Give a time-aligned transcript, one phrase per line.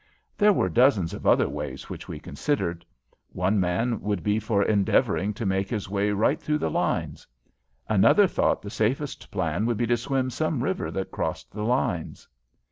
[0.35, 2.83] There were dozens of other ways which we considered.
[3.33, 7.27] One man would be for endeavoring to make his way right through the lines.
[7.87, 12.27] Another thought the safest plan would be to swim some river that crossed the lines.